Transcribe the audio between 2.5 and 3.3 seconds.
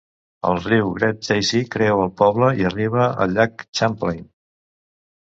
i arriba